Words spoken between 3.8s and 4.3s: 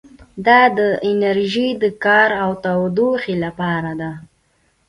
ده.